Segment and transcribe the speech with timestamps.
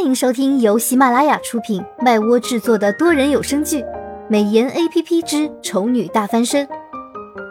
[0.00, 3.82] 欢迎收听由喜马拉雅出品、麦窝制作的多人有声剧
[4.30, 6.66] 《美颜 A P P 之丑女大翻身》，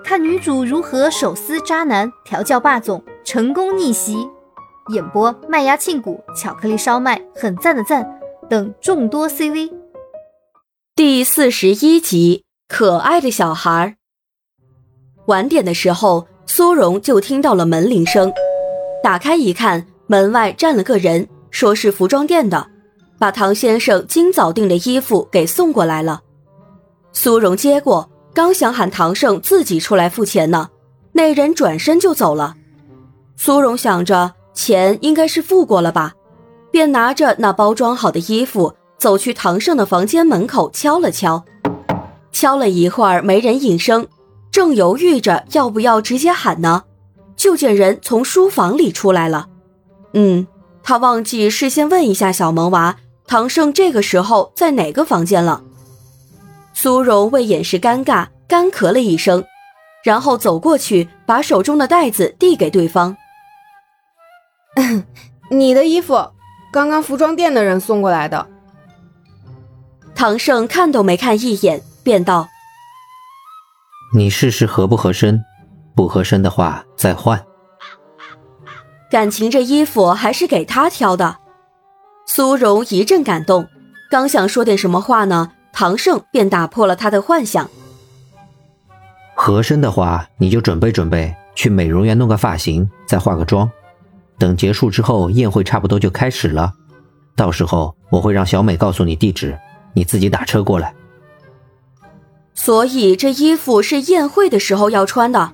[0.04, 4.28] 看女主如何手撕渣男、调教霸总、成功逆袭。
[4.92, 8.20] 演播：麦芽庆谷、巧克力烧麦、很赞的赞
[8.50, 9.72] 等众多 C V。
[10.96, 13.96] 第四十一集，可爱的小孩。
[15.28, 18.34] 晚点的时候，苏荣就听到了门铃声，
[19.04, 21.30] 打开一看，门外站了个人。
[21.52, 22.68] 说是服装店的，
[23.18, 26.22] 把唐先生今早订的衣服给送过来了。
[27.12, 30.70] 苏荣接过，刚想喊唐胜自己出来付钱呢，
[31.14, 32.56] 那人转身就走了。
[33.36, 36.14] 苏荣想着钱应该是付过了吧，
[36.72, 41.44] 便拿着那包装好的衣服走去唐胜的房间门口敲了敲，
[42.32, 44.08] 敲了一会儿没人应声，
[44.52, 46.84] 正犹豫着要不要直接喊呢，
[47.36, 49.48] 就见人从书房里出来了。
[50.14, 50.46] 嗯。
[50.84, 52.98] 他忘记事先问一下小萌娃，
[53.28, 55.64] 唐胜这个时候在哪个房间了。
[56.74, 59.44] 苏荣为掩饰尴尬，干咳了一声，
[60.04, 63.18] 然后走过去，把手中的袋子递给对方。
[65.52, 66.32] 你的衣服，
[66.72, 68.48] 刚刚服装店的人送过来的。
[70.16, 72.48] 唐胜看都没看一眼，便道
[74.16, 75.44] ：“你试试合不合身，
[75.96, 77.44] 不合身的话再换。”
[79.10, 81.38] 感情这衣服还是给他挑的，
[82.28, 83.68] 苏荣一阵感动，
[84.12, 87.68] 刚想说点什么话呢，唐胜便打破了他的幻想。
[89.34, 93.70] 合身的话，你就准备准备，去美容院弄个发型，再化个妆。
[94.38, 96.72] 等结束之后，宴会差不多就开始了，
[97.36, 99.58] 到时候我会让小美告诉你地址，
[99.94, 100.94] 你自己打车过来。
[102.54, 105.54] 所以这衣服是宴会的时候要穿的，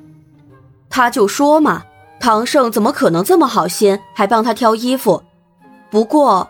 [0.90, 1.84] 他就说嘛。
[2.20, 5.24] 唐胜怎么可能这么好心，还帮他挑衣服？
[5.92, 6.50] 不过，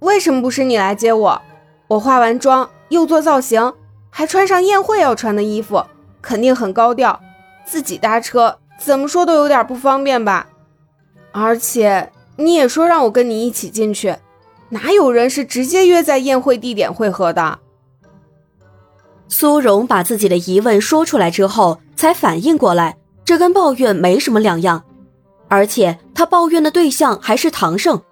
[0.00, 1.42] 为什么不是你来接我？
[1.88, 3.72] 我化完妆又做造型，
[4.10, 5.84] 还穿上宴会要穿的衣服，
[6.20, 7.20] 肯定很高调。
[7.64, 10.48] 自己搭车，怎么说都有点不方便吧？
[11.32, 14.16] 而且你也说让我跟你一起进去，
[14.70, 17.60] 哪有人是直接约在宴会地点会合的？
[19.28, 22.96] 苏荣把自己的疑问说出来之后，才反应过来。
[23.30, 24.82] 这跟抱怨没什么两样，
[25.46, 28.02] 而且他抱怨的对象还是唐胜。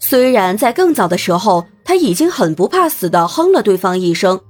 [0.00, 4.40] 虽然在更早的时候他已经很不怕死的哼了对方一声，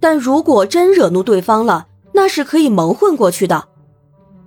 [0.00, 3.68] 但如果真惹怒对方了，那是可以蒙混过去的。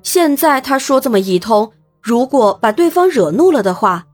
[0.01, 4.07] 现在他说这么一通，如果把对方惹怒了的话，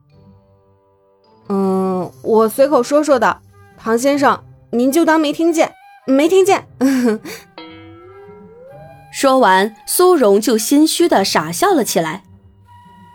[1.47, 3.39] 嗯，我随口说说的，
[3.77, 5.73] 唐先生您就当没听见，
[6.05, 6.67] 没听见。
[9.23, 12.25] 说完，苏荣就心虚的傻笑了起来。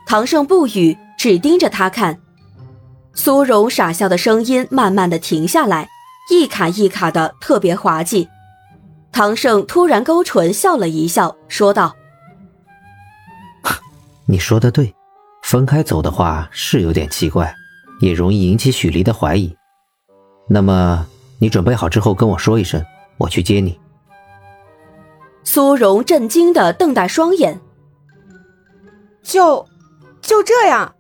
[0.07, 2.19] 唐胜不语，只盯着他看。
[3.13, 5.87] 苏荣傻笑的声音慢慢的停下来，
[6.31, 8.27] 一卡一卡的，特别滑稽。
[9.13, 11.95] 唐胜突然勾唇笑了一笑，说道
[14.25, 14.95] ：“你说的对，
[15.43, 17.55] 分开走的话是有点奇怪，
[18.01, 19.55] 也容易引起许离的怀疑。
[20.49, 21.07] 那么
[21.39, 22.83] 你准备好之后跟我说一声，
[23.19, 23.79] 我去接你。”
[25.51, 27.59] 苏荣震惊的瞪大双眼，
[29.23, 29.67] 就
[30.21, 30.95] 就这样？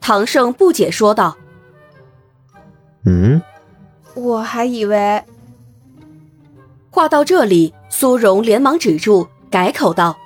[0.00, 1.36] 唐胜不解说道
[3.04, 3.42] ：“嗯，
[4.14, 5.22] 我还以为……”
[6.88, 10.16] 话到这里，苏荣连忙止住，改口道：“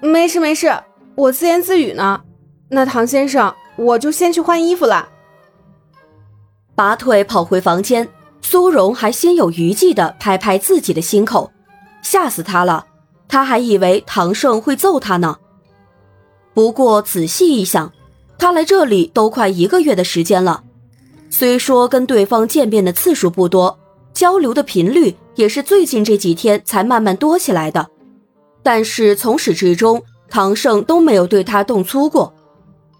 [0.00, 0.74] 没事没事，
[1.16, 2.22] 我自言自语呢。
[2.70, 5.10] 那唐先生，我就先去换衣服了。”
[6.74, 8.08] 拔腿跑回房间。
[8.46, 11.50] 苏荣还心有余悸地拍拍自己的心口，
[12.02, 12.84] 吓死他了！
[13.26, 15.38] 他还以为唐胜会揍他呢。
[16.52, 17.90] 不过仔细一想，
[18.38, 20.62] 他来这里都快一个月的时间了，
[21.30, 23.78] 虽说跟对方见面的次数不多，
[24.12, 27.88] 交流的频率也是最近这几天才慢慢多起来的，
[28.62, 32.32] 但是从始至终，唐胜都没有对他动粗过，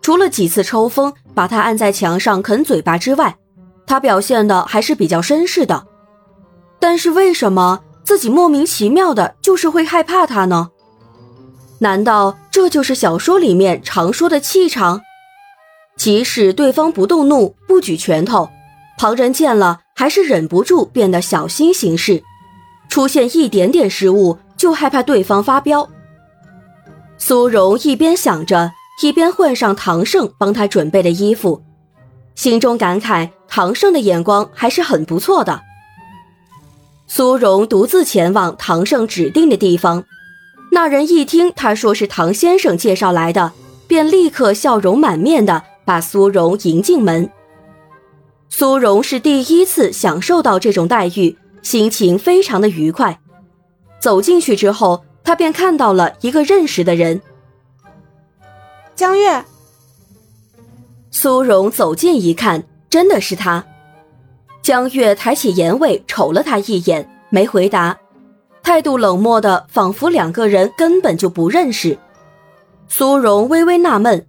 [0.01, 3.37] 除了几次抽风把他按在墙上啃嘴巴之外。
[3.87, 5.87] 他表现的还是比较绅士的，
[6.79, 10.71] 但是为什么自己莫名其妙的就是会害怕他呢？
[11.81, 15.03] 难道这就是小说里面常说的气场？
[15.97, 18.49] 即使对方不动怒、不举拳头，
[18.99, 22.23] 旁人见了还是忍不住变得小心行事，
[22.89, 25.89] 出现一点点失误就害怕对方发飙。
[27.17, 28.73] 苏荣一边想着，
[29.03, 31.63] 一边换上唐胜帮他准备的衣服。
[32.35, 35.61] 心中感慨，唐胜的眼光还是很不错的。
[37.07, 40.05] 苏荣独自前往唐胜指定的地方，
[40.73, 43.53] 那人一听他说是唐先生介绍来的，
[43.87, 47.31] 便立刻笑容满面的把苏荣迎进门。
[48.49, 53.21] 苏荣是第一次享受到这种待遇，心情非常的愉快。
[54.01, 57.21] 走进去之后，他便看到了一个认识的人，
[58.95, 59.45] 江月。
[61.17, 63.65] 苏荣走近一看，真的是他。
[64.63, 67.97] 江月抬起眼尾瞅了他一眼，没回答，
[68.65, 71.97] 态度冷漠的，仿佛两个人根本就不认识。
[72.89, 74.27] 苏荣微微纳闷，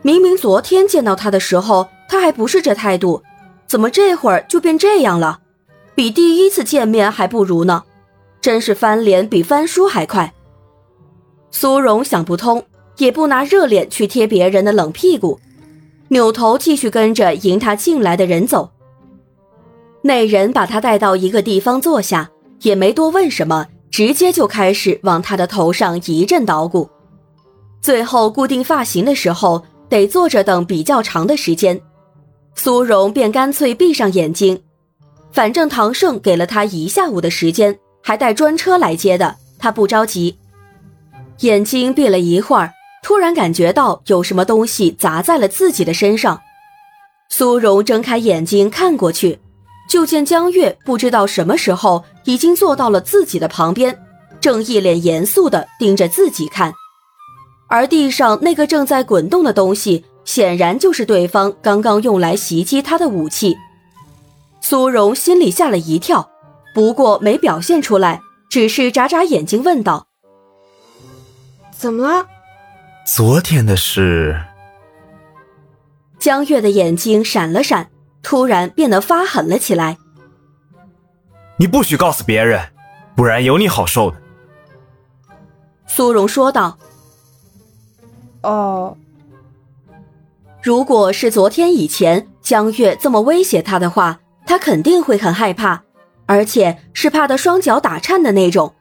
[0.00, 3.22] 明明昨天见到他的时候，他还不是这态度，
[3.66, 5.40] 怎么这会儿就变这样了？
[5.94, 7.84] 比第一次见面还不如呢，
[8.40, 10.32] 真是翻脸比翻书还快。
[11.50, 12.64] 苏荣想不通，
[12.96, 15.38] 也不拿热脸去贴别人的冷屁股。
[16.08, 18.70] 扭头继续跟着迎他进来的人走。
[20.02, 22.30] 那人把他带到一个地方坐下，
[22.62, 26.88] 也没多问什么，直接就开始往他的头上一阵捣鼓。
[27.80, 31.80] 最后固定发型的时候，得坐着等比较长的时间，
[32.54, 34.62] 苏荣便干脆闭上眼睛。
[35.32, 40.38] 反正唐盛给了他一下午的时间，还带专车来接的，他不着急。
[41.40, 42.72] 眼睛闭了一会儿。
[43.06, 46.42] 突然感觉到有什么东西砸在了自己的身上，
[47.28, 49.38] 苏荣睁开眼睛看过去，
[49.88, 53.96] 就见江月不知道什么时候已经坐到了自己的旁边，
[54.40, 56.74] 正一脸严肃地盯着自己看，
[57.68, 63.56] 而地上那个正在滚动的东西，显然就是对方刚刚用来袭击他的武器。
[64.60, 66.28] 苏荣心里吓了一跳，
[66.74, 68.20] 不过没表现出来，
[68.50, 70.08] 只是眨眨眼睛问道
[71.70, 72.26] ：“怎么了？”
[73.06, 74.36] 昨天的事，
[76.18, 77.88] 江月的眼睛闪了闪，
[78.20, 79.96] 突然变得发狠了起来。
[81.56, 82.60] 你不许告诉别人，
[83.14, 84.16] 不然有你好受的。
[85.86, 86.76] 苏荣说道。
[88.42, 88.96] 哦，
[90.60, 95.84] 如果是昨天以前江月这么威胁他的话，他肯定会很害怕，
[96.26, 98.74] 而且是怕的双脚打颤的那种。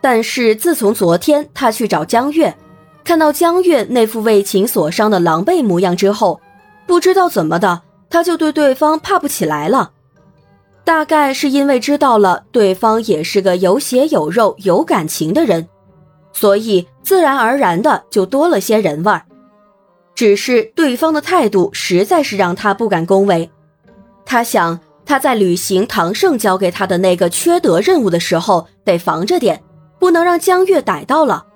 [0.00, 2.56] 但是自从昨天他去找江月。
[3.04, 6.40] 看到江月那副为情所伤的狼狈模样之后，
[6.86, 9.92] 不知道怎么的，他就对对方怕不起来了。
[10.84, 15.68] 大概是因为知道了对方也是个有血有肉、有感情的人，
[16.32, 19.22] 所以自然而然的就多了些人味儿。
[20.14, 23.50] 只是对方的态度实在是让他不敢恭维。
[24.26, 29.62] 他想他在履行唐盛交给他的那个缺德任务的时候，得防着点，
[29.98, 31.46] 不能让江月逮到了。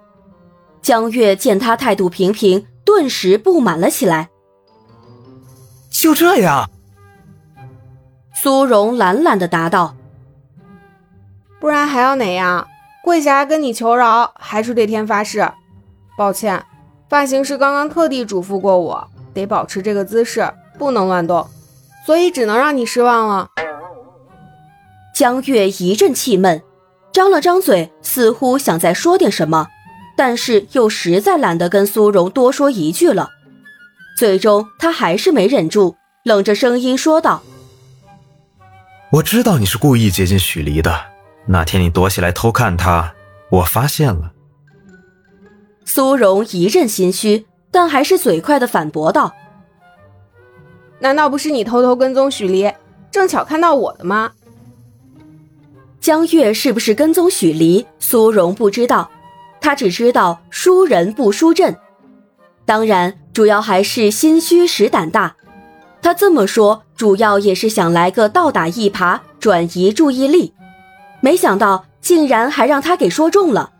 [0.84, 4.28] 江月见他态度平平，顿时不满了起来。
[5.90, 6.68] 就这样？
[8.34, 9.96] 苏荣懒懒的答道
[11.58, 12.68] ：“不然还要哪样？
[13.02, 15.50] 跪下来跟你求饶，还是对天发誓？
[16.18, 16.62] 抱歉，
[17.08, 21.48] 发型师刚刚特地嘱咐过我，得保持这个姿势，不能乱动，
[22.04, 23.48] 所以只能让你失望了。”
[25.16, 26.62] 江月一阵气闷，
[27.10, 29.68] 张了张嘴，似乎想再说点什么。
[30.16, 33.30] 但是又实在懒得跟苏荣多说一句了，
[34.16, 37.42] 最终他还是没忍住，冷着声音说道
[39.10, 41.06] ：“我知道你是故意接近许离的，
[41.46, 43.14] 那天你躲起来偷看他，
[43.50, 44.32] 我发现了。”
[45.84, 49.34] 苏荣一阵心虚，但还是嘴快的反驳道
[51.00, 52.72] ：“难道不是你偷偷跟踪许离，
[53.10, 54.32] 正巧看到我的吗？”
[56.00, 57.86] 江月是不是跟踪许离？
[57.98, 59.10] 苏荣不知道。
[59.64, 61.78] 他只知道输人不输阵，
[62.66, 65.36] 当然主要还是心虚使胆大。
[66.02, 70.52] 他这么说，主要也是想来个倒打一耙，转移注意力。
[71.22, 73.70] 没想到竟然还让他给说中了。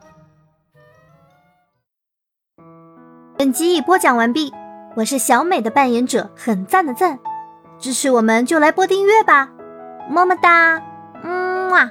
[3.36, 4.54] 本集已播讲完毕，
[4.96, 7.18] 我是小美的扮演者，很赞的赞，
[7.78, 9.50] 支持我们就来播订阅吧，
[10.08, 10.82] 么么哒，
[11.22, 11.90] 嗯啊。